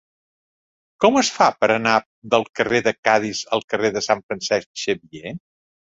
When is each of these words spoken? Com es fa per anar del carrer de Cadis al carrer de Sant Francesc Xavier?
Com 1.05 1.19
es 1.21 1.27
fa 1.35 1.49
per 1.59 1.69
anar 1.75 1.93
del 2.35 2.47
carrer 2.61 2.81
de 2.89 2.95
Cadis 3.09 3.43
al 3.59 3.65
carrer 3.75 3.93
de 3.99 4.07
Sant 4.11 4.25
Francesc 4.29 4.73
Xavier? 4.87 5.35